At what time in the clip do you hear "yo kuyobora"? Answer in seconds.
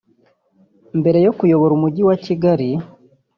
1.25-1.71